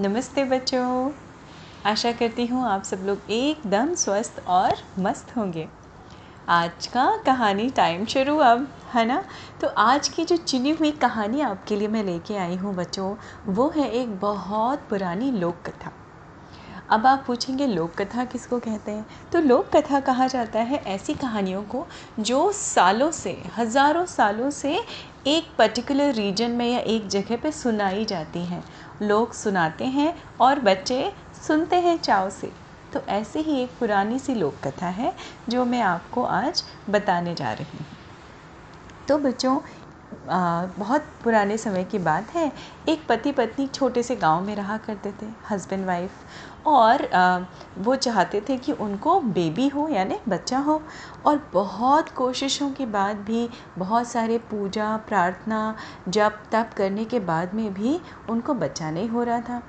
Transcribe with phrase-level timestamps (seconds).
[0.00, 1.10] नमस्ते बच्चों।
[1.86, 5.66] आशा करती हूँ आप सब लोग एकदम स्वस्थ और मस्त होंगे।
[6.48, 9.22] आज का कहानी टाइम शुरू अब, है ना?
[9.60, 13.14] तो आज की जो चुनी हुई कहानी आपके लिए मैं लेके आई हूँ बच्चों,
[13.46, 15.92] वो है एक बहुत पुरानी लोक कथा
[16.90, 19.06] अब आप पूछेंगे लोक कथा किसको कहते हैं?
[19.32, 21.86] तो लोक कथा कहा जाता है ऐसी कहानियों को
[22.20, 24.80] जो सालों से, हज़ारों सालों से
[25.26, 28.62] एक पर्टिकुलर रीजन में या एक जगह पे सुनाई जाती हैं।
[29.02, 31.12] लोग सुनाते हैं और बच्चे
[31.46, 32.52] सुनते हैं चाव से।
[32.92, 35.14] तो ऐसी ही एक पुरानी सी लोक कथा है,
[35.48, 37.86] जो मैं आपको आज बताने जा रही हूँ।
[39.08, 39.58] तो बच्चों
[40.24, 42.50] बहुत पुराने समय की बात है।
[42.88, 47.06] एक पति पत्नी छोटे से गाँव में रहा करते थे हस्बैंड वाइफ और
[47.78, 50.80] वो चाहते थे कि उनको बेबी हो, यानी बच्चा हो,
[51.26, 55.74] और बहुत कोशिशों के बाद भी, बहुत सारे पूजा, प्रार्थना
[56.08, 57.98] जप तप करने के बाद में भी
[58.30, 59.62] उनको बच्चा नहीं हो रहा था।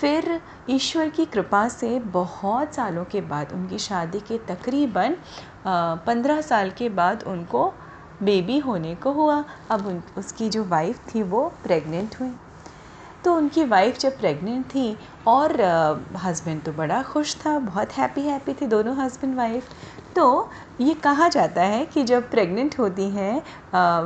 [0.00, 5.16] फिर ईश्वर की कृपा से बहुत सालों के बाद, उनकी शादी के तकरीबन
[5.66, 7.72] पंद्रह साल के बाद उनको
[8.22, 12.32] बेबी होने को हुआ। अब उन, उसकी जो वाइफ थी वो प्रेग्नेंट हुई।
[13.24, 14.96] तो उनकी वाइफ जब प्रेग्नेंट थी
[15.28, 15.60] और
[16.22, 19.68] हस्बैंड तो बड़ा खुश था, बहुत हैप्पी हैप्पी थे दोनों हस्बैंड वाइफ
[20.16, 20.50] तो
[20.80, 23.42] ये कहा जाता है कि जब प्रेग्नेंट होती हैं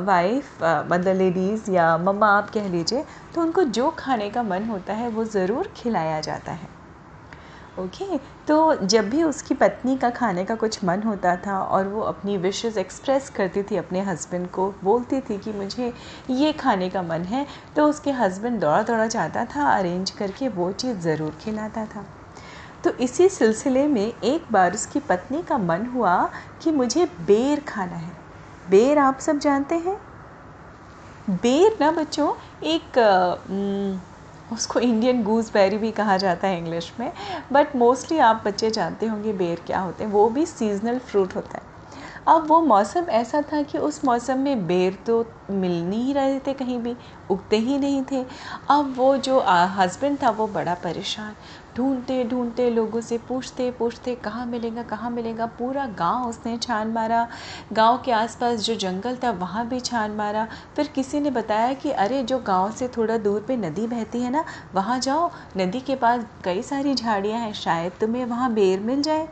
[0.05, 3.03] वाइफ मतलब लेडीज़ या मम्मा आप कह लीजिए
[3.35, 6.69] तो उनको जो खाने का मन होता है वो ज़रूर खिलाया जाता है।
[7.79, 8.17] ओके
[8.51, 12.37] तो जब भी उसकी पत्नी का खाने का कुछ मन होता था और वो अपनी
[12.37, 15.93] विशेज़ एक्सप्रेस करती थी अपने हस्बैंड को, बोलती थी कि मुझे
[16.29, 20.71] ये खाने का मन है तो उसके हस्बैंड दौड़ा दौड़ा जाता था अरेंज करके वो
[20.71, 22.05] चीज़ ज़रूर खिलाता था।
[22.83, 26.29] तो इसी सिलसिले में एक बार उसकी पत्नी का मन हुआ
[26.63, 28.11] कि मुझे बेर खाना है।
[28.69, 29.97] बेर आप सब जानते हैं?
[31.31, 32.99] बेर ना बच्चों, एक
[34.53, 37.11] उसको इंडियन गूसबेरी भी कहा जाता है इंग्लिश में
[37.51, 41.57] बट मोस्टली आप बच्चे जानते होंगे बेर क्या होते हैं, वो भी सीजनल फ्रूट होता
[41.57, 41.70] है।
[42.27, 46.53] अब वो मौसम ऐसा था कि उस मौसम में बेर तो मिल नहीं रहे थे
[46.53, 46.95] कहीं भी,
[47.31, 48.25] उगते ही नहीं थे।
[48.69, 51.33] अब वो जो हस्बैंड था वो बड़ा परेशान।
[51.77, 55.45] ढूंढते ढूंढते, लोगों से पूछते पूछते, कहाँ मिलेगा कहाँ मिलेगा?
[55.45, 57.27] पूरा गाँव उसने छान मारा।
[57.73, 61.91] गाँव के आसपास जो जंगल था वहाँ भी छान मारा। फिर किसी ने बताया कि,
[61.91, 65.95] अरे, जो गाँव से थोड़ा दूर पे नदी बहती है ना, वहाँ जाओ। नदी के
[65.95, 69.27] पास कई सारी झाड़ियाँ हैं, शायद तुम्हें वहाँ बेर मिल जाए।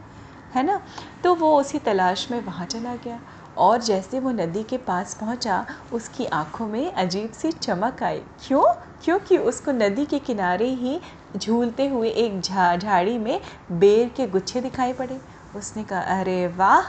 [0.56, 0.82] है ना?
[1.24, 3.20] तो वो उसी तलाश में वहाँ चला गया
[3.58, 8.64] और जैसे वो नदी के पास पहुँचा, उसकी आँखों में अजीब सी चमक आई। क्यों?
[9.04, 11.02] क्योंकि उसको नदी के किनारे ही
[11.38, 15.22] झूलते हुए एक झा, झाड़ी में बेर के गुच्छे दिखाई पड़े।
[15.56, 16.82] उसने कहा, अरे वाह,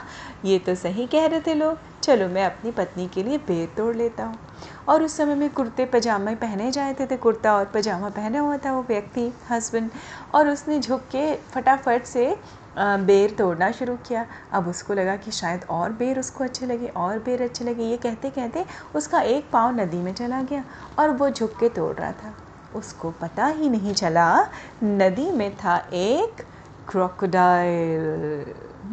[0.47, 3.95] ये तो सही कह रहे थे लोग। चलो, मैं अपनी पत्नी के लिए बेर तोड़
[3.95, 4.39] लेता हूँ।
[4.87, 8.73] और उस समय में कुर्ते पजामे पहने जाते थे। कुर्ता और पजामा पहना हुआ था
[8.73, 9.89] वो व्यक्ति, हस्बैंड,
[10.35, 12.39] और उसने झुक के फटाफट से
[12.77, 17.19] बेर तोड़ना शुरू किया। अब उसको लगा कि शायद और बेर उसको अच्छे लगे, और
[17.19, 18.65] बेर अच्छे लगे। ये कहते कहते
[18.95, 20.63] उसका एक पाँव नदी में चला गया
[20.99, 22.33] और वो झुक के तोड़ रहा था।
[22.75, 24.47] उसको पता ही नहीं चला
[24.83, 26.41] नदी में था एक
[26.89, 28.45] क्रोकोडाइल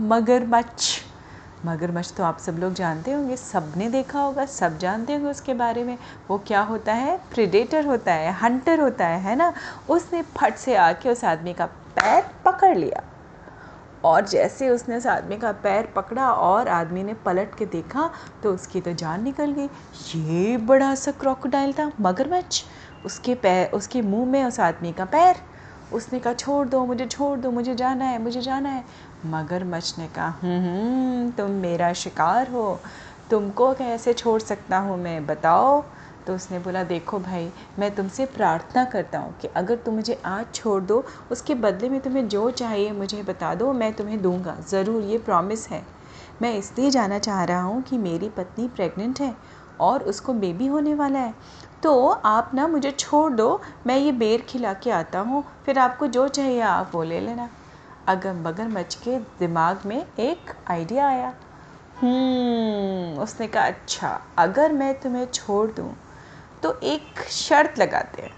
[0.08, 1.00] मगरमच्छ।
[1.66, 5.84] मगरमच्छ तो आप सब लोग जानते होंगे सबने देखा होगा, सब जानते होंगे उसके बारे
[5.84, 5.96] में।
[6.28, 7.16] वो क्या होता है?
[7.30, 9.52] प्रिडेटर होता है हंटर होता है है ना?
[9.88, 13.02] उसने फट से आके उस आदमी का पैर पकड़ लिया।
[14.04, 18.10] और जैसे उसने उस आदमी का पैर पकड़ा और आदमी ने पलट के देखा
[18.42, 19.68] तो उसकी तो जान निकल गई।
[20.16, 22.64] ये बड़ा सा क्रोकोडाइल था मगरमच्छ।
[23.06, 25.36] उसके पैर उसके मुँह में उस आदमी का पैर।
[25.92, 28.84] उसने कहा छोड़ दो मुझे छोड़ दो मुझे जाना है मुझे जाना है।
[29.26, 32.80] मगरमच्छ ने कहा हम्म, हम्म तुम मेरा शिकार हो।
[33.30, 35.84] तुमको कैसे छोड़ सकता हूँ मैं बताओ?
[36.28, 40.46] तो उसने बोला देखो भाई मैं तुमसे प्रार्थना करता हूँ कि अगर तुम मुझे आज
[40.54, 45.02] छोड़ दो उसके बदले में तुम्हें जो चाहिए मुझे बता दो मैं तुम्हें दूँगा। ज़रूर
[45.02, 45.82] ये प्रॉमिस है।
[46.42, 49.34] मैं इसलिए जाना चाह रहा हूँ कि मेरी पत्नी प्रेग्नेंट है
[49.80, 51.34] और उसको बेबी होने वाला है।
[51.82, 56.06] तो आप ना मुझे छोड़ दो मैं ये बेर खिला के आता हूँ। फिर आपको
[56.06, 57.48] जो चाहिए आप वो ले लेना।
[58.06, 61.32] अगर मगरमच्छ के दिमाग में एक आइडिया आया।
[61.96, 65.90] हम्म, उसने कहा अच्छा अगर मैं तुम्हें छोड़ दूँ
[66.62, 68.32] तो एक शर्त लगाते हैं।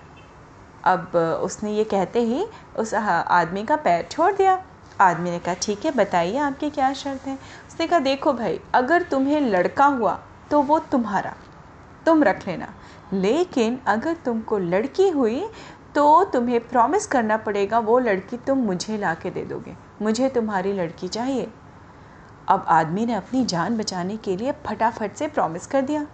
[0.85, 2.47] अब उसने ये कहते ही
[2.79, 4.63] उस आदमी का पैर छोड़ दिया।
[5.01, 7.35] आदमी ने कहा, ठीक है, बताइए आपकी क्या शर्त है?
[7.69, 10.19] उसने कहा, देखो भाई, अगर तुम्हें लड़का हुआ
[10.51, 11.35] तो वो तुम्हारा।
[12.07, 12.69] तुम रख लेना।
[13.13, 15.45] लेकिन अगर तुमको लड़की हुई
[15.95, 20.73] तो तुम्हें प्रॉमिस करना पड़ेगा, वो लड़की तुम मुझे ला के दे दोगे। मुझे तुम्हारी
[20.73, 21.51] लड़की चाहिए।
[22.49, 26.07] अब आदमी ने अपनी जान बचाने के लिए फटाफट से प्रॉमिस कर दिया।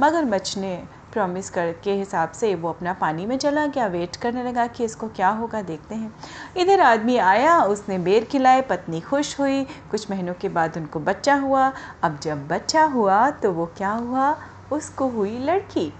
[0.00, 0.84] मगरमच्छ ने
[1.16, 4.84] प्रॉमिस कर के हिसाब से वो अपना पानी में चला गया। वेट करने लगा कि
[4.84, 6.14] इसको क्या होगा, देखते हैं।
[6.56, 11.34] इधर आदमी आया, उसने बेर खिलाए, पत्नी खुश हुई। कुछ महीनों के बाद उनको बच्चा
[11.36, 11.72] हुआ।
[12.02, 14.36] अब जब बच्चा हुआ तो वो क्या हुआ?
[14.72, 15.92] उसको हुई लड़की।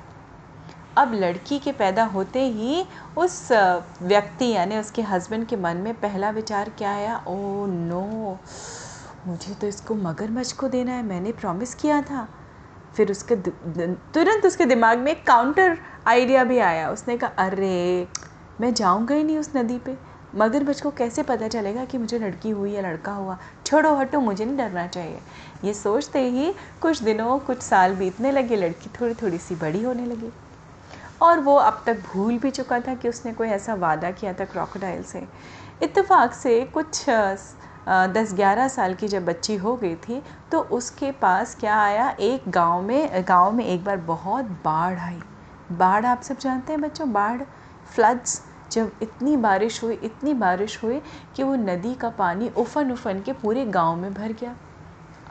[0.99, 2.85] अब लड़की के पैदा होते ही
[3.17, 3.49] उस
[4.03, 7.17] व्यक्ति, यानी उसके हस्बैंड के मन में पहला विचार क्या आया?
[7.29, 8.39] ओ नो
[9.27, 12.27] मुझे तो इसको मगरमच्छ को देना है। मैंने प्रॉमिस किया था।
[12.97, 13.37] फिर उसके
[14.15, 18.09] तुरंत उसके दिमाग में एक काउंटर आइडिया भी आया। उसने कहा, अरे,
[18.61, 19.97] मैं जाऊँगा ही नहीं उस नदी पे।
[20.35, 23.39] मगरमच्छ को कैसे पता चलेगा कि मुझे लड़की हुई या लड़का हुआ?
[23.67, 25.19] छोड़ो हटो, मुझे नहीं डरना चाहिए।
[25.65, 30.07] ये सोचते ही कुछ दिनों, कुछ साल बीतने लगे, लड़की थोड़ी थोड़ी सी बड़ी होने
[30.07, 30.33] लगी।
[31.23, 34.45] और वो अब तक भूल भी चुका था कि उसने कोई ऐसा वादा किया था
[34.45, 35.29] क्रोकोडाइल से।
[35.83, 37.05] इत्तेफाक से कुछ
[37.89, 40.23] दस ग्यारह साल की जब बच्ची हो गई थी
[40.53, 42.09] तो उसके पास क्या आया?
[42.11, 45.21] एक गाँव में गाँव में एक बार बहुत बाढ़ आई।
[45.73, 47.43] बाढ़ आप सब जानते हैं बच्चों बाढ़
[47.95, 48.41] फ्लड्स
[48.73, 51.01] जब इतनी बारिश हुई इतनी बारिश हुई
[51.37, 54.55] कि वो नदी का पानी उफन उफन के पूरे गाँव में भर गया।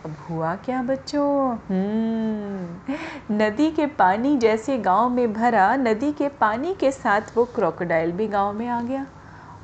[0.06, 1.56] अब हुआ क्या बच्चों?
[1.70, 8.12] हम्म, नदी के पानी जैसे गाँव में भरा नदी के पानी के साथ वो क्रोकोडाइल
[8.12, 9.06] भी गाँव में आ गया।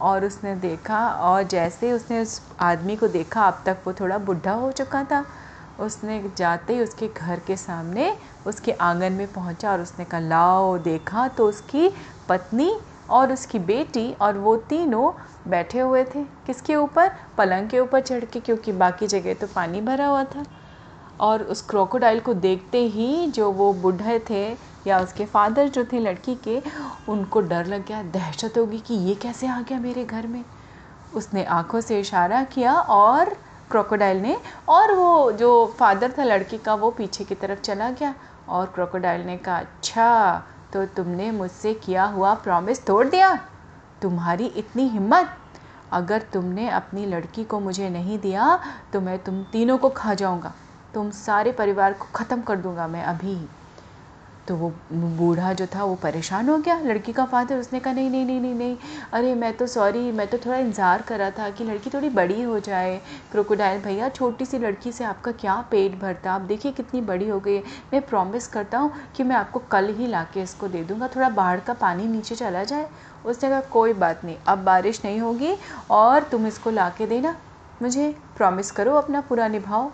[0.01, 4.18] और उसने देखा और जैसे ही उसने उस आदमी को देखा, अब तक वो थोड़ा
[4.18, 5.25] बुढ़ा हो चुका था।
[5.80, 8.12] उसने जाते ही उसके घर के सामने
[8.48, 11.89] उसके आँगन में पहुँचा और उसने कहा, लाओ, देखा तो उसकी
[12.30, 12.71] पत्नी
[13.09, 15.12] और उसकी बेटी और वो तीनों
[15.48, 17.12] बैठे हुए थे। किसके ऊपर?
[17.38, 20.45] पलंग के ऊपर चढ़ के, क्योंकि बाकी जगह तो पानी भरा हुआ था।
[21.19, 26.00] और उस क्रोकोडाइल को देखते ही जो वो बूढ़े थे या उसके फादर जो थे
[26.00, 26.62] लड़की के,
[27.10, 30.44] उनको डर लग गया, दहशत होगी कि ये कैसे आ गया मेरे घर में।
[31.16, 33.36] उसने आँखों से इशारा किया और
[33.72, 34.38] क्रोकोडाइल ने,
[34.69, 38.13] और वो जो फादर था लड़की का, वो पीछे की तरफ़ चला गया।
[38.50, 40.44] और क्रोकोडाइल ने कहा अच्छा
[40.74, 43.34] तो तुमने मुझसे किया हुआ प्रॉमिस तोड़ दिया।
[44.01, 45.38] तुम्हारी इतनी हिम्मत।
[45.92, 48.60] अगर तुमने अपनी लड़की को मुझे नहीं दिया
[48.94, 50.54] तो मैं तुम तीनों को खा जाऊँगा।
[50.94, 53.36] तुम सारे परिवार को ख़त्म कर दूँगा मैं अभी
[54.47, 58.09] तो वो बूढ़ा जो था, वो परेशान हो गया। लड़की का फादर उसने कहा, नहीं
[58.09, 58.77] नहीं नहीं नहीं नहीं।
[59.13, 62.41] अरे, मैं तो सॉरी मैं तो थोड़ा इंतज़ार कर रहा था कि लड़की थोड़ी बड़ी
[62.41, 62.99] हो जाए।
[63.31, 66.33] क्रोकोडाइल भैया, छोटी सी लड़की से आपका क्या पेट भरता?
[66.33, 67.59] आप देखिए कितनी बड़ी हो गई
[67.93, 71.29] मैं प्रॉमिस करता हूँ कि मैं आपको कल ही ला के इसको दे दूँगा। थोड़ा
[71.29, 72.89] बाढ़ का पानी नीचे चला जाए।
[73.25, 75.55] उसने कहा, कोई बात नहीं, अब बारिश नहीं होगी
[75.91, 77.35] और तुम इसको ला के देना।
[77.81, 79.91] मुझे प्रॉमिस करो अपना पूरा निभाओ।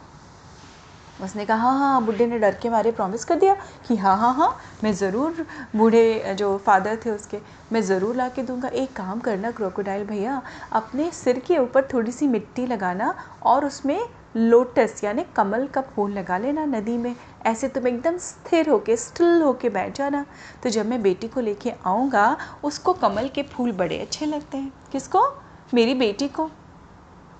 [1.21, 3.53] उसने कहा हाँ हाँ बुढ़े ने डर के मारे प्रॉमिस कर दिया
[3.87, 7.39] कि हाँ हाँ हाँ मैं ज़रूर बूढ़े, जो फादर थे उसके,
[7.71, 10.41] मैं ज़रूर ला के दूँगा। एक काम करना क्रोकोडाइल भैया,
[10.73, 13.99] अपने सिर के ऊपर थोड़ी सी मिट्टी लगाना और उसमें
[14.37, 17.15] लोटस यानी कमल का फूल लगा लेना नदी में।
[17.45, 20.25] ऐसे तुम एकदम स्थिर होके स्टिल होके बैठ जाना।
[20.63, 24.71] तो जब मैं बेटी को लेके आऊँगा, उसको कमल के फूल बड़े अच्छे लगते हैं।
[24.91, 25.23] किसको?
[25.73, 26.49] मेरी बेटी को।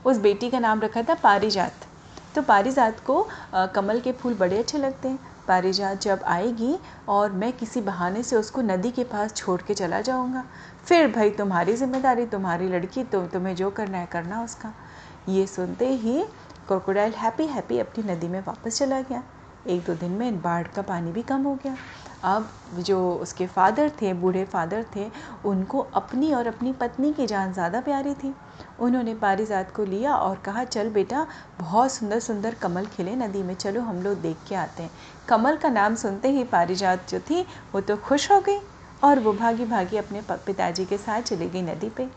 [0.05, 1.85] उस बेटी का नाम रखा था पारिजात।
[2.35, 3.27] तो पारिजात को
[3.75, 6.77] कमल के फूल बड़े अच्छे लगते हैं। पारिजात जब आएगी
[7.09, 10.43] और मैं किसी बहाने से उसको नदी के पास छोड़ के चला जाऊँगा,
[10.85, 14.73] फिर भाई तुम्हारी ज़िम्मेदारी, तुम्हारी लड़की तो तुम्हें जो करना है करना उसका।
[15.29, 16.23] ये सुनते ही
[16.67, 19.23] क्रोकोडाइल हैप्पी हैप्पी अपनी नदी में वापस चला गया।
[19.67, 21.75] एक दो दिन में बाढ़ का पानी भी कम हो गया।
[22.27, 25.05] अब जो उसके फादर थे, बूढ़े फादर थे,
[25.45, 28.33] उनको अपनी और अपनी पत्नी की जान ज़्यादा प्यारी थी।
[28.79, 31.25] उन्होंने पारिजात को लिया और कहा, चल बेटा,
[31.59, 34.91] बहुत सुंदर सुंदर कमल खिले नदी में, चलो हम लोग देख के आते हैं।
[35.27, 38.59] कमल का नाम सुनते ही पारिजात जो थी, वो तो खुश हो गई
[39.03, 42.09] और वो भागी भागी अपने पिताजी के साथ चली गई नदी पे।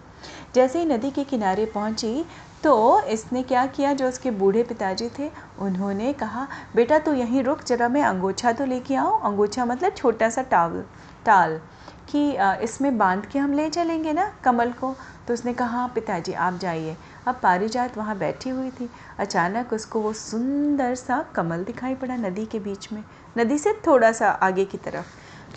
[0.55, 2.25] जैसे ही नदी के किनारे पहुँची
[2.65, 7.63] तो इसने क्या किया, जो उसके बूढ़े पिताजी थे, उन्होंने कहा, बेटा, तू यहीं रुक,
[7.65, 9.21] जरा मैं अंगोछा तो लेके आऊँ?
[9.25, 10.85] अंगोछा मतलब छोटा सा टावल
[11.27, 11.61] टाल,
[12.09, 12.31] कि
[12.65, 14.95] इसमें बाँध के हम ले चलेंगे ना, कमल को?
[15.29, 20.01] तो उसने कहा हाँ पिताजी, आप जाइए। अब पारिजात वहाँ बैठी हुई थी। अचानक उसको
[20.01, 23.03] वो सुंदर सा कमल दिखाई पड़ा नदी के बीच में।
[23.39, 25.07] नदी से थोड़ा सा आगे की तरफ़।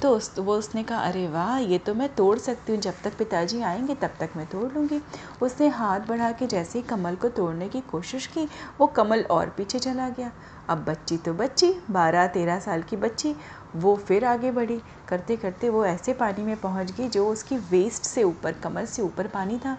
[0.04, 3.18] तो उस, वो उसने कहा, अरे वाह, ये तो मैं तोड़ सकती हूँ। जब तक
[3.18, 5.02] पिताजी आएँगे, तब तक मैं तोड़ लूँगी।
[5.42, 8.48] उसने हाथ बढ़ा के जैसे ही कमल को तोड़ने की कोशिश की,
[8.80, 10.32] वो कमल और पीछे चला गया।
[10.70, 13.36] अब बच्ची तो बच्ची बारह तेरह साल की बच्ची,
[13.76, 18.04] वो फिर आगे बढ़ी। करते करते वो ऐसे पानी में पहुँच गई जो उसकी वेस्ट
[18.04, 19.78] से ऊपर कमर से ऊपर पानी था।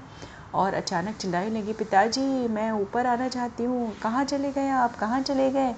[0.54, 4.96] और अचानक चिल्लाने लगी, पिताजी, मैं ऊपर आना चाहती हूँ। कहाँ चले गए आप?
[4.96, 5.74] कहाँ चले गए?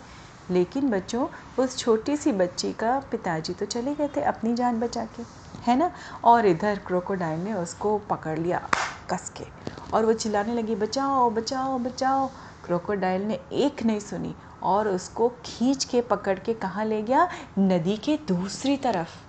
[0.50, 1.26] लेकिन बच्चों,
[1.58, 5.22] उस छोटी सी बच्ची का पिताजी तो चले गए थे अपनी जान बचा के,
[5.66, 5.90] है ना?
[6.24, 8.66] और इधर क्रोकोडाइल ने उसको पकड़ लिया
[9.10, 9.44] कस के
[9.92, 12.26] और वो चिल्लाने लगी, बचाओ बचाओ बचाओ।
[12.64, 17.28] क्रोकोडाइल ने एक नहीं सुनी और उसको खींच के पकड़ के कहाँ ले गया?
[17.58, 19.25] नदी के दूसरी तरफ़।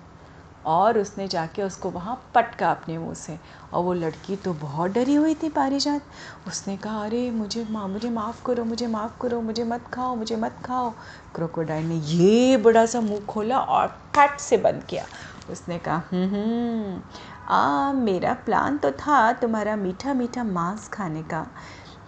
[0.67, 3.37] और उसने जाके उसको वहाँ पटका अपने मुँह से।
[3.73, 6.01] और वो लड़की तो बहुत डरी हुई थी पारिजात।
[6.47, 10.35] उसने कहा अरे मुझे माँ मुझे माफ़ करो मुझे माफ़ करो मुझे मत खाओ मुझे
[10.35, 10.93] मत खाओ।
[11.35, 15.05] क्रोकोडाइल ने ये बड़ा सा मुँह खोला और फट से बंद किया।
[15.51, 17.01] उसने कहा हम्म, हम्म
[17.47, 21.45] आ मेरा प्लान तो था तुम्हारा मीठा मीठा मांस खाने का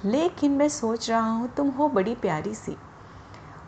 [0.05, 2.77] लेकिन मैं सोच रहा हूँ तुम हो बड़ी प्यारी सी।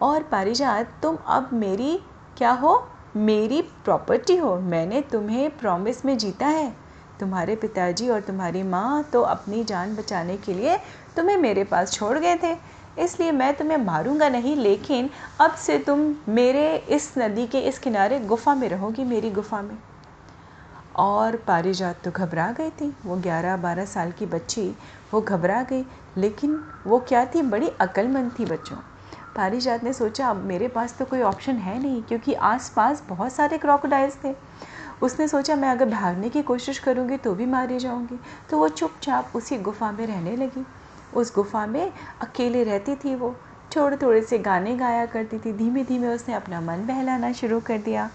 [0.01, 1.99] और पारिजात तुम अब मेरी
[2.37, 2.87] क्या हो?
[3.15, 6.75] मेरी प्रॉपर्टी हो, मैंने तुम्हें प्रॉमिस में जीता है।
[7.19, 10.77] तुम्हारे पिताजी और तुम्हारी माँ तो अपनी जान बचाने के लिए
[11.17, 12.57] तुम्हें मेरे पास छोड़ गए थे।
[12.99, 15.09] इसलिए मैं तुम्हें मारूँगा नहीं, लेकिन
[15.41, 19.77] अब से तुम मेरे इस नदी के इस किनारे गुफ़ा में रहोगी, मेरी गुफ़ा में।
[20.95, 24.75] और पारिजात तो घबरा गई थी। वो ग्यारह बारह साल की बच्ची,
[25.13, 25.85] वो घबरा गई।
[26.17, 27.41] लेकिन वो क्या थी?
[27.41, 28.77] बड़ी अक्लमंद थी बच्चों।
[29.35, 33.57] पारिजात ने सोचा, अब मेरे पास तो कोई ऑप्शन है नहीं, क्योंकि आसपास बहुत सारे
[33.57, 34.33] क्रोकोडाइल्स थे।
[35.01, 38.19] उसने सोचा, मैं अगर भागने की कोशिश करूँगी तो भी मारी जाऊँगी।
[38.49, 40.65] तो वो चुपचाप उसी गुफ़ा में रहने लगी।
[41.13, 43.35] उस गुफ़ा में अकेले रहती थी वो।
[43.75, 47.77] थोड़े थोड़े से गाने गाया करती थी। धीमे धीमे उसने अपना मन बहलाना शुरू कर
[47.77, 48.09] दिया।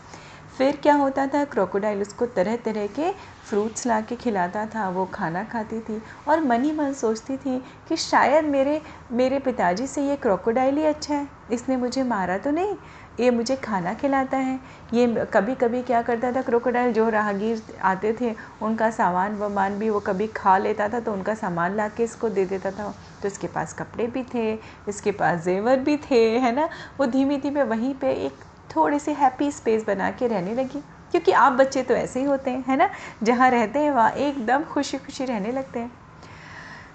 [0.59, 1.45] फिर क्या होता था?
[1.45, 3.11] क्रोकोडाइल उसको तरह तरह के
[3.49, 7.59] फ्रूट्स ला के खिलाता था, वो खाना खाती थी और मन ही मन सोचती थी
[7.89, 8.81] कि शायद मेरे
[9.13, 12.75] मेरे पिताजी से ये क्रोकोडाइल ही अच्छा है। इसने मुझे मारा तो नहीं?
[13.21, 14.59] ये मुझे खाना खिलाता है।
[14.95, 16.43] ये कभी कभी क्या करता था?
[16.43, 21.13] क्रोकोडाइल जो राहगीर आते थे, उनका सामान वामान भी वो कभी खा लेता था तो
[21.13, 24.53] उनका सामान ला के इसको दे देता था। तो इसके पास कपड़े भी थे,
[24.89, 26.69] इसके पास जेवर भी थे, है ना?
[27.01, 28.45] वो धीमे धीमे वहीं पे एक
[28.77, 32.51] थोड़े से हैप्पी स्पेस बना के रहने लगी। क्योंकि आप बच्चे तो ऐसे ही होते
[32.51, 32.91] हैं, है ना?
[33.23, 35.93] जहाँ रहते हैं, वहाँ एकदम खुशी खुशी रहने लगते हैं।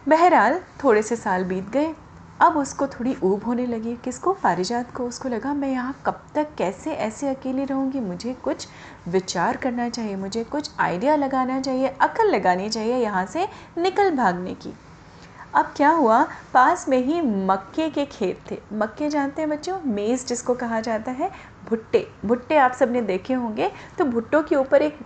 [0.10, 1.96] बहरहाल थोड़े से साल बीत गए।
[2.42, 4.34] अब उसको थोड़ी ऊब होने लगी। किसको?
[4.34, 8.00] पारिजात को। उसको लगा, मैं यहाँ कब तक, कैसे ऐसे अकेली रहूँगी?
[8.00, 8.68] मुझे कुछ
[9.08, 13.48] विचार करना चाहिए, मुझे कुछ आइडिया लगाना चाहिए, अकल लगानी चाहिए यहाँ से
[13.78, 14.74] निकल भागने की।
[15.54, 16.28] अब क्या हुआ?
[16.54, 19.80] पास में ही मक्के के खेत थे। मक्के जानते हैं बच्चों?
[19.86, 21.32] मेज़ जिसको कहा जाता है
[21.72, 24.98] भुट्टे भुट्टे आप सबने देखे होंगे। तो भुट्टों के ऊपर एक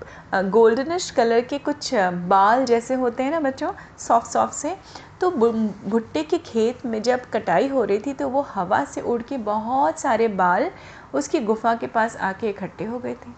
[0.52, 1.94] गोल्डनिश कलर के कुछ
[2.28, 4.76] बाल जैसे होते हैं ना बच्चों, सॉफ्ट सॉफ्ट से।
[5.22, 9.22] तो भुट्टे के खेत में जब कटाई हो रही थी तो वो हवा से उड़
[9.22, 10.70] के बहुत सारे बाल
[11.14, 13.32] उसकी गुफा के पास आके इकट्ठे हो गए थे।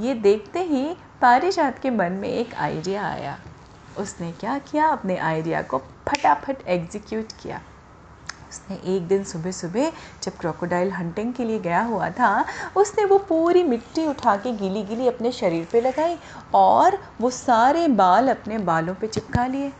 [0.00, 0.84] ये देखते ही
[1.22, 3.36] पारिजात के मन में एक आइडिया आया।
[3.98, 4.86] उसने क्या किया?
[4.86, 5.78] अपने आइडिया को
[6.08, 7.60] फटाफट एग्जीक्यूट किया।
[8.52, 9.92] उसने एक दिन सुबह सुबह
[10.22, 12.44] जब क्रोकोडाइल हंटिंग के लिए गया हुआ था,
[12.76, 16.18] उसने वो पूरी मिट्टी उठा के गीली गीली अपने शरीर पे लगाई
[16.54, 19.72] और वो सारे बाल अपने बालों पे चिपका लिए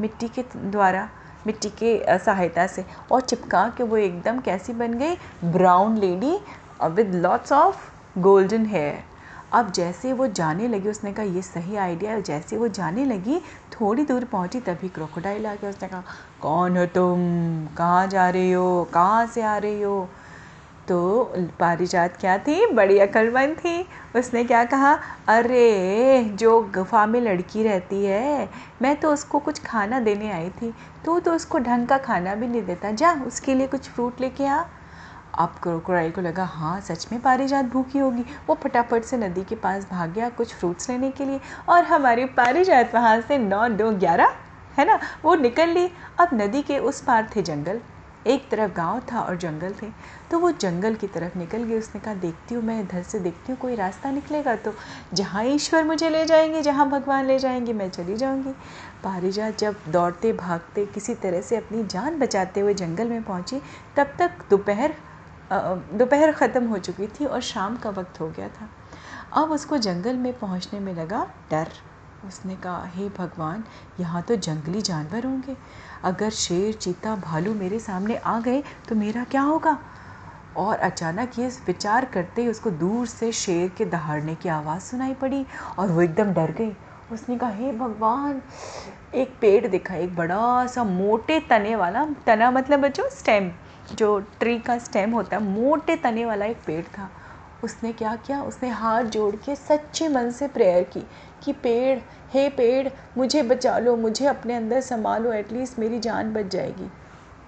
[0.00, 1.08] मिट्टी के द्वारा,
[1.46, 5.16] मिट्टी के सहायता से और चिपका के वो एकदम कैसी बन गई?
[5.44, 6.38] Brown lady
[6.84, 9.02] with lots of golden hair
[9.52, 13.38] अब जैसे वो जाने लगी, उसने कहा, ये सही आइडिया है। जैसे वो जाने लगी,
[13.72, 16.02] थोड़ी दूर पहुँची, तभी क्रोकोडाइल आ गया उसने कहा,
[16.42, 17.18] कौन हो तुम?
[17.76, 18.88] कहाँ जा रही हो?
[18.94, 20.08] कहाँ से आ रही हो?
[20.88, 22.66] तो पारिजात क्या थी?
[22.66, 28.50] बड़ी अकलमंद थी। उसने क्या कहा, अरे, जो गुफा में लड़की रहती है,
[28.82, 32.46] मैं तो उसको कुछ खाना देने आई थी। तो तो उसको ढंग का खाना भी
[32.46, 34.64] नहीं देता। जा, उसके लिए कुछ फ्रूट लेके आ।
[35.40, 39.54] अब क्रोकोडाइल को लगा हाँ सच में पारिजात भूखी होगी। वो फटाफट से नदी के
[39.54, 43.90] पास भाग गया कुछ फ्रूट्स लेने के लिए और हमारी पारिजात वहाँ से नौ, दो,
[43.92, 44.34] ग्यारह,
[44.78, 45.88] है ना, वो निकल ली।
[46.20, 47.80] अब नदी के उस पार थे जंगल।
[48.26, 49.86] एक तरफ़ गाँव था और जंगल थे।
[50.30, 53.52] तो वो जंगल की तरफ़ निकल गई उसने कहा, देखती हूँ मैं इधर से, देखती
[53.52, 54.74] हूँ कोई रास्ता निकलेगा तो
[55.14, 58.52] जहाँ ईश्वर मुझे ले जाएँगे, जहाँ भगवान ले जाएँगे, मैं चली जाऊँगी।
[59.04, 63.60] पारिजात जब दौड़ते, भागते, किसी तरह से अपनी जान बचाते हुए जंगल में पहुँची,
[63.96, 64.94] तब तक दोपहर
[65.52, 68.68] दोपहर ख़त्म हो चुकी थी और शाम का वक्त हो गया था।
[69.32, 71.68] अब उसको जंगल में पहुँचने में लगा डर।
[72.26, 73.64] उसने कहा, हे भगवान,
[74.00, 75.56] यहाँ तो जंगली जानवर होंगे।
[76.04, 79.78] अगर शेर, चीता, भालू मेरे सामने आ गए तो मेरा क्या होगा?
[80.56, 85.14] और अचानक ये विचार करते ही उसको दूर से शेर के दहाड़ने की आवाज़ सुनाई
[85.14, 85.44] पड़ी
[85.78, 86.72] और वो एकदम डर गई।
[87.12, 88.40] उसने कहा, हे भगवान,
[89.14, 93.50] एक पेड़ दिखा, एक बड़ा सा मोटे तने वाला, तना मतलब बच्चों, स्टेम।
[93.94, 97.10] जो ट्री का स्टेम होता है, मोटे तने वाला एक पेड़ था।
[97.64, 98.42] उसने क्या किया?
[98.42, 101.06] उसने हाथ जोड़ के सच्चे मन से प्रेयर की
[101.44, 101.98] कि पेड़,
[102.32, 106.90] हे पेड़, मुझे बचा लो, मुझे अपने अंदर संभालो एटलीस्ट मेरी जान बच जाएगी।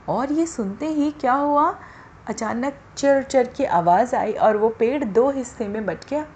[0.08, 1.78] और ये सुनते ही क्या हुआ?
[2.26, 6.26] अचानक चर चर की आवाज़ आई और वो पेड़ दो हिस्से में बट गया।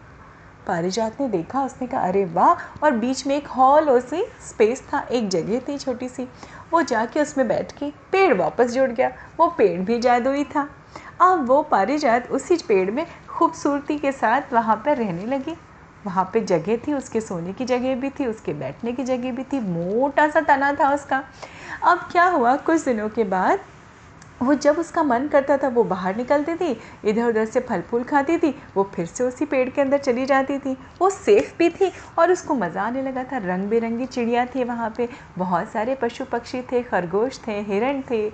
[0.67, 2.85] पारिजात ने देखा, उसने कहा, अरे वाह!
[2.85, 6.29] और बीच में एक हॉल और सी स्पेस था, एक जगह थी छोटी सी।
[6.73, 10.71] वो जाके उसमें बैठ के पेड़ वापस जुड़ गया। वो पेड़ भी जादुई था।
[11.21, 15.57] अब वो पारिजात उसी पेड़ में खूबसूरती के साथ वहाँ पर रहने लगी।
[16.07, 19.45] वहाँ पे जगह थी, उसके सोने की जगह भी थी, उसके बैठने की जगह भी
[19.45, 21.25] थी। मोटा सा तना था उसका।
[21.85, 22.57] अब क्या हुआ?
[22.57, 23.61] कुछ दिनों के बाद
[24.43, 28.03] वो जब उसका मन करता था, वो बाहर निकलती थी इधर उधर से फल फूल
[28.05, 31.69] खाती थी, वो फिर से उसी पेड़ के अंदर चली जाती थी। वो सेफ़ भी
[31.71, 35.95] थी और उसको मज़ा आने लगा था। रंग बिरंगी चिड़िया थी वहाँ पे। बहुत सारे
[35.95, 38.31] पशु पक्षी थे, खरगोश थे, हिरण थे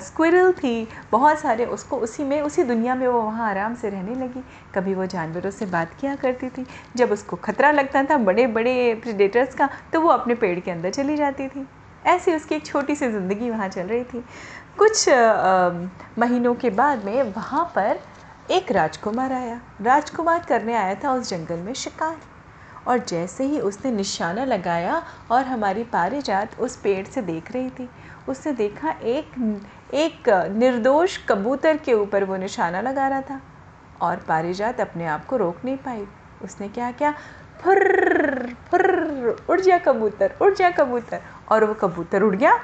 [0.00, 4.14] स्क्विरल थी। बहुत सारे उसको उसी में, उसी दुनिया में वो वहाँ आराम से रहने
[4.16, 4.42] लगी।
[4.74, 6.66] कभी वो जानवरों से बात किया करती थी।
[6.96, 10.90] जब उसको खतरा लगता था बड़े बड़े प्रिडेटर्स का तो वो अपने पेड़ के अंदर
[10.90, 11.66] चली जाती थी।
[12.04, 14.22] ऐसी उसकी एक छोटी सी ज़िंदगी वहाँ चल रही थी।
[14.78, 15.08] कुछ
[16.18, 17.98] महीनों के बाद में वहाँ पर
[18.50, 22.16] एक राजकुमार आया। राजकुमार करने आया था उस जंगल में शिकार।
[22.88, 27.88] और जैसे ही उसने निशाना लगाया और हमारी पारिजात उस पेड़ से देख रही थी,
[28.28, 29.60] उसने देखा एक
[29.94, 33.40] एक निर्दोष कबूतर के ऊपर वो निशाना लगा रहा था
[34.00, 36.06] और पारिजात अपने आप को रोक नहीं पाई।
[36.44, 37.14] उसने क्या किया?
[37.62, 42.58] फुर्र फुर्र, उड़ जा कबूतर, उड़ जा कबूतर। और वो कबूतर उड़ गया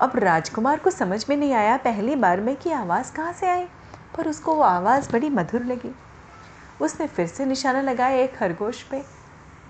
[0.00, 3.64] अब राजकुमार को समझ में नहीं आया पहली बार में कि आवाज़ कहाँ से आई,
[4.16, 5.94] पर उसको वो आवाज़ बड़ी मधुर लगी।
[6.80, 9.02] उसने फिर से निशाना लगाया एक खरगोश पे।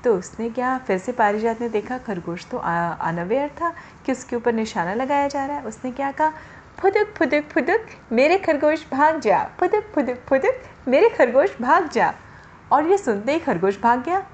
[0.04, 3.72] तो उसने क्या फिर से पारिजात ने देखा खरगोश तो अनअवेयर था
[4.06, 6.32] कि उसके ऊपर निशाना लगाया जा रहा है। उसने क्या कहा,
[6.78, 12.14] फुदक फुदक फुदक, मेरे खरगोश भाग जा। फुदक फुदक फुदक, मेरे खरगोश भाग जा।
[12.72, 14.24] और ये सुनते ही खरगोश भाग गया।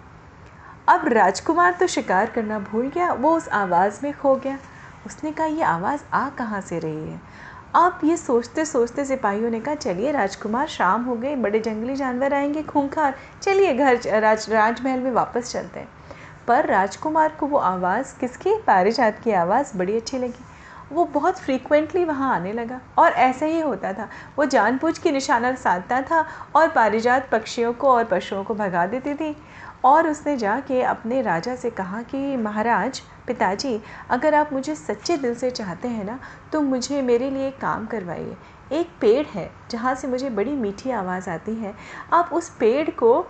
[0.89, 4.59] अब राजकुमार तो शिकार करना भूल गया, वो उस आवाज़ में खो गया।
[5.07, 7.21] उसने कहा, ये आवाज़ आ कहाँ से रही है?
[7.75, 12.35] अब ये सोचते सोचते सिपाहियों ने कहा, चलिए राजकुमार, शाम हो गई, बड़े जंगली जानवर
[12.35, 15.89] आएँगे, खूंखार, चलिए घर, राज, राजमहल में वापस चलते हैं।
[16.49, 18.55] पर राजकुमार को वो आवाज़, किसकी?
[18.67, 20.45] पारिजात की आवाज़ बड़ी अच्छी लगी।
[20.93, 24.09] वो बहुत फ्रीक्वेंटली वहाँ आने लगा और ऐसा ही होता था।
[24.39, 29.15] वो जानबूझ के निशाना साधता था और पारिजात पक्षियों को और पशुओं को भगा देती
[29.15, 29.37] थी।
[29.85, 33.81] और उसने जाके अपने राजा से कहा कि, महाराज पिताजी,
[34.11, 36.19] अगर आप मुझे सच्चे दिल से चाहते हैं ना
[36.53, 38.37] तो मुझे मेरे लिए काम करवाइए।
[38.73, 41.75] एक पेड़ है, जहाँ से मुझे बड़ी मीठी आवाज़ आती है।
[42.13, 43.27] आप उस पेड़ को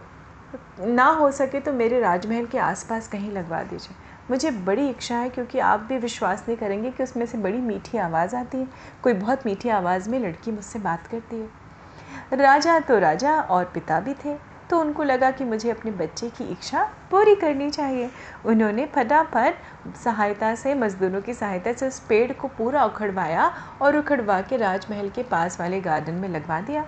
[0.80, 3.96] ना हो सके तो मेरे राजमहल के आसपास कहीं लगवा दीजिए।
[4.30, 7.98] मुझे बड़ी इच्छा है, क्योंकि आप भी विश्वास नहीं करेंगे कि उसमें से बड़ी मीठी
[7.98, 8.68] आवाज़ आती है।
[9.02, 14.00] कोई बहुत मीठी आवाज़ में लड़की मुझसे बात करती है। राजा तो राजा और पिता
[14.00, 14.36] भी थे।
[14.70, 18.10] तो उनको लगा कि मुझे अपने बच्चे की इच्छा पूरी करनी चाहिए।
[18.46, 19.54] उन्होंने फटाफट
[20.04, 23.52] सहायता से, मज़दूरों की सहायता से उस पेड़ को पूरा उखड़वाया
[23.82, 26.84] और उखड़वा के राजमहल के पास वाले गार्डन में लगवा दिया।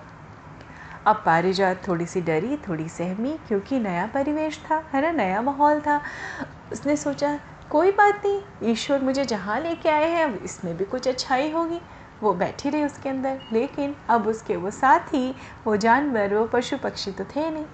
[1.07, 5.11] अब पारिजात थोड़ी सी डरी, थोड़ी सहमी, क्योंकि नया परिवेश था, है ना?
[5.11, 6.01] नया माहौल था।
[6.73, 11.09] उसने सोचा, कोई बात नहीं, ईश्वर मुझे जहाँ लेके आए हैं, अब इसमें भी कुछ
[11.09, 11.81] अच्छाई होगी।
[12.23, 15.35] वो बैठी रही उसके अंदर। लेकिन अब उसके वो साथ ही
[15.67, 17.65] वो जानवर, वो पशु पक्षी तो थे नहीं।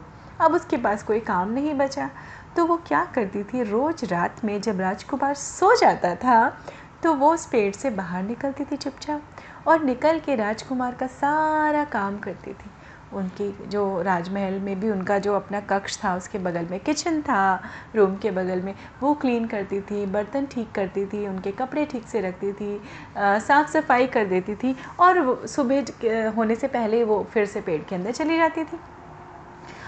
[0.41, 2.11] अब उसके पास कोई काम नहीं बचा।
[2.57, 3.63] तो वो क्या करती थी?
[3.63, 6.57] रोज़ रात में जब राजकुमार सो जाता था
[7.03, 9.23] तो वो उस पेड़ से बाहर निकलती थी चुपचाप
[9.67, 12.71] और निकल के राजकुमार का सारा काम करती थी।
[13.15, 17.61] उनकी जो राजमहल में भी उनका जो अपना कक्ष था, उसके बगल में किचन था
[17.97, 22.09] रूम के बगल में, वो क्लीन करती थी, बर्तन ठीक करती थी, उनके कपड़े ठीक
[22.09, 22.81] से रखती थी
[23.17, 27.95] साफ़ सफ़ाई कर देती थी और सुबह होने से पहले वो फिर से पेड़ के
[27.95, 28.79] अंदर चली जाती थी।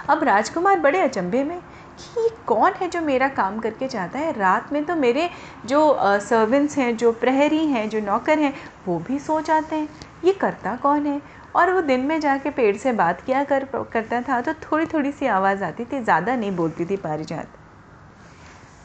[0.08, 4.32] अब राजकुमार बड़े अचंभे में कि ये कौन है जो मेरा काम करके जाता है?
[4.32, 5.28] रात में तो मेरे
[5.66, 8.52] जो सर्वेंट्स हैं, जो प्रहरी हैं, जो नौकर हैं,
[8.86, 9.88] वो भी सो जाते हैं।
[10.24, 11.20] ये करता कौन है?
[11.56, 15.12] और वो दिन में जाके पेड़ से बात किया कर, करता था तो थोड़ी थोड़ी
[15.12, 17.48] सी आवाज़ आती थी, ज़्यादा नहीं बोलती थी पारिजात।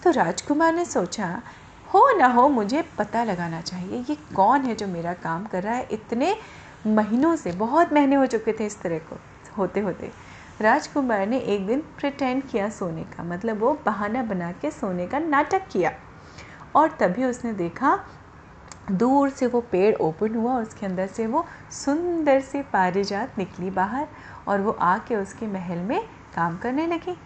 [0.03, 1.41] तो राजकुमार ने सोचा,
[1.87, 5.73] हो ना हो, मुझे पता लगाना चाहिए, ये कौन है जो मेरा काम कर रहा
[5.73, 5.87] है?
[5.91, 6.35] इतने
[6.87, 9.17] महीनों से, बहुत महीने हो चुके थे इस तरह को
[9.57, 10.11] होते होते
[10.61, 15.19] राजकुमार ने एक दिन प्रिटेंड किया सोने का मतलब वो बहाना बना के सोने का
[15.19, 15.91] नाटक किया।
[16.75, 17.93] और तभी उसने देखा
[18.91, 24.07] दूर से वो पेड़ ओपन हुआ उसके अंदर से वो सुंदर सी पारिजात निकली बाहर
[24.47, 26.01] और वो आके उसके महल में
[26.35, 27.17] काम करने लगी।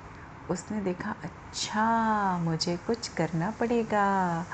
[0.50, 4.46] उसने देखा अच्छा मुझे कुछ करना पड़ेगा।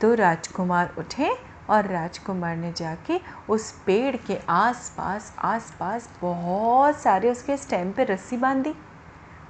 [0.00, 1.30] तो राजकुमार उठे
[1.70, 8.36] और राजकुमार ने जाके उस पेड़ के आसपास आसपास बहुत सारे उसके स्टेम पे रस्सी
[8.36, 8.74] बांधी,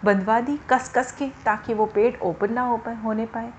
[0.05, 3.53] बंधवा दी कस कस के, ताकि वो पेड़ ओपन ना ओपन होने पाए।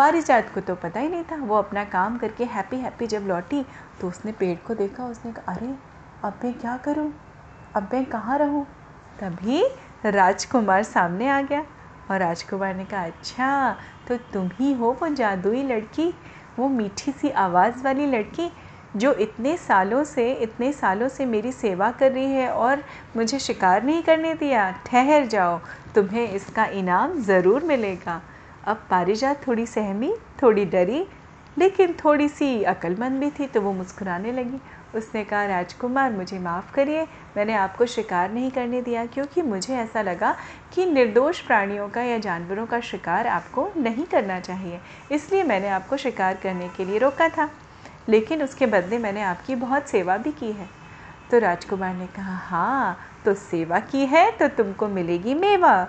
[0.00, 3.64] पारिजात को तो पता ही नहीं था। वो अपना काम करके हैप्पी हैप्पी जब लौटी
[4.00, 5.74] तो उसने पेड़ को देखा, उसने कहा, अरे,
[6.24, 7.12] अब मैं क्या करूँ?
[7.74, 8.64] अब मैं कहाँ रहूँ?
[9.18, 9.62] तभी
[10.06, 11.64] राजकुमार सामने आ गया
[12.10, 13.76] और राजकुमार ने कहा अच्छा
[14.08, 16.08] तो तुम ही हो वो जादुई लड़की,
[16.58, 18.50] वो मीठी सी आवाज़ वाली लड़की,
[18.96, 22.82] जो इतने सालों से, इतने सालों से मेरी सेवा कर रही है और
[23.16, 25.58] मुझे शिकार नहीं करने दिया। ठहर जाओ,
[25.94, 28.20] तुम्हें इसका इनाम ज़रूर मिलेगा।
[28.64, 31.06] अब पारिजात थोड़ी सहमी, थोड़ी डरी,
[31.58, 34.60] लेकिन थोड़ी सी अक्लमंद भी थी तो वो मुस्कुराने लगी।
[34.94, 40.02] उसने कहा, राजकुमार, मुझे माफ़ करिए, मैंने आपको शिकार नहीं करने दिया, क्योंकि मुझे ऐसा
[40.02, 40.34] लगा
[40.72, 44.80] कि निर्दोष प्राणियों का या जानवरों का शिकार आपको नहीं करना चाहिए।
[45.12, 47.48] इसलिए मैंने आपको शिकार करने के लिए रोका था,
[48.08, 50.68] लेकिन उसके बदले मैंने आपकी बहुत सेवा भी की है।
[51.30, 55.88] तो राजकुमार ने कहा हाँ तो सेवा की है तो तुमको मिलेगी मेवा।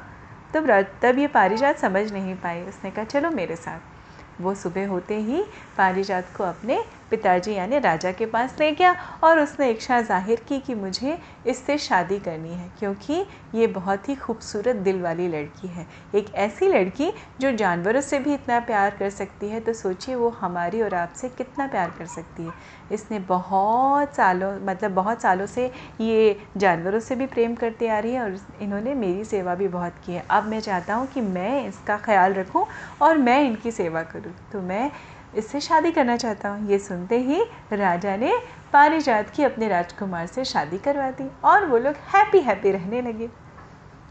[0.54, 0.66] तब
[1.02, 5.44] तब ये पारिजात समझ नहीं पाई। उसने कहा, चलो मेरे साथ। वो सुबह होते ही
[5.78, 10.60] पारिजात को अपने पिताजी यानी राजा के पास ले गया और उसने इच्छा ज़ाहिर की
[10.60, 15.86] कि मुझे इससे शादी करनी है, क्योंकि ये बहुत ही खूबसूरत दिल वाली लड़की है।
[16.16, 20.30] एक ऐसी लड़की जो जानवरों से भी इतना प्यार कर सकती है तो सोचिए वो
[20.32, 22.54] हमारी और आपसे कितना प्यार कर सकती है।
[22.92, 25.72] इसने बहुत सालों मतलब बहुत सालों से
[26.02, 29.94] ये जानवरों से भी प्रेम करती आ रही है और इन्होंने मेरी सेवा भी बहुत
[30.06, 32.66] की है। अब मैं चाहता हूँ कि मैं इसका ख्याल रखूँ
[33.02, 34.90] और मैं इनकी सेवा करूँ। तो मैं
[35.34, 37.42] इससे शादी करना चाहता हूँ। ये सुनते ही
[37.74, 38.34] राजा ने
[38.74, 43.28] पारिजात की अपने राजकुमार से शादी करवा दी और वो लोग हैप्पी हैप्पी रहने लगे।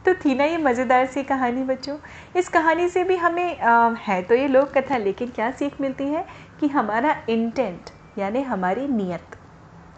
[0.05, 1.97] तो थी ना ये मज़ेदार सी कहानी बच्चों।
[2.37, 6.05] इस कहानी से भी हमें आ, है तो ये लोक कथा लेकिन क्या सीख मिलती
[6.05, 6.25] है
[6.61, 9.37] कि हमारा इंटेंट यानी हमारी नीयत।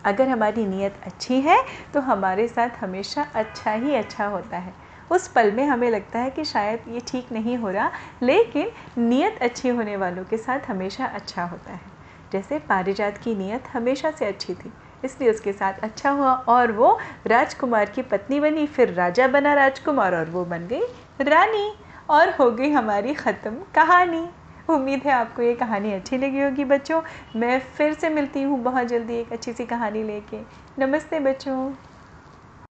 [0.05, 1.57] अगर हमारी नीयत अच्छी है
[1.95, 4.75] तो हमारे साथ हमेशा अच्छा ही अच्छा होता है।
[5.13, 7.91] उस पल में हमें लगता है कि शायद ये ठीक नहीं हो रहा,
[8.23, 11.91] लेकिन नीयत अच्छी होने वालों के साथ हमेशा अच्छा होता है।
[12.33, 14.73] जैसे पारिजात की नीयत हमेशा से अच्छी थी,
[15.05, 20.15] इसलिए उसके साथ अच्छा हुआ और वो राजकुमार की पत्नी बनी, फिर राजा बना राजकुमार
[20.15, 21.73] और वो बन गई रानी
[22.11, 24.29] और हो गई हमारी ख़त्म कहानी।
[24.69, 27.01] उम्मीद है आपको ये कहानी अच्छी लगी होगी बच्चों।
[27.37, 30.41] मैं फिर से मिलती हूँ बहुत जल्दी एक अच्छी सी कहानी लेके।
[30.79, 31.73] नमस्ते बच्चों।